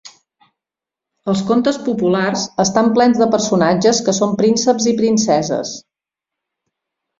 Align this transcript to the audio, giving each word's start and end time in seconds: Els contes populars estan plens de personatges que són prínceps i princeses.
Els 1.33 1.43
contes 1.49 1.77
populars 1.89 2.47
estan 2.65 2.89
plens 2.97 3.21
de 3.25 3.29
personatges 3.37 4.01
que 4.09 4.17
són 4.23 4.35
prínceps 4.43 4.91
i 4.95 4.97
princeses. 5.05 5.77